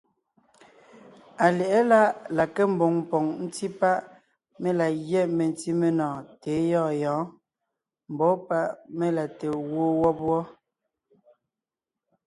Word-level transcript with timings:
Alyɛ̌ʼɛ 1.45 1.79
láʼ 1.91 2.09
la 2.35 2.43
nke 2.49 2.63
mboŋ 2.73 2.93
poŋ 3.09 3.25
ńtí 3.45 3.67
páʼ 3.79 3.99
mé 4.61 4.69
la 4.79 4.87
gyɛ́ 5.07 5.31
mentí 5.37 5.69
menɔɔn 5.79 6.19
tà 6.41 6.49
é 6.59 6.61
gyɔ̂ɔn 6.69 6.93
yɔ̌ɔn, 7.03 7.25
mbɔ̌ 8.13 8.31
páʼ 8.47 8.67
mé 8.97 9.07
la 9.17 9.25
te 9.37 9.47
gwoon 9.67 9.93
wɔ́b 10.01 10.17
wɔ́. 10.29 10.41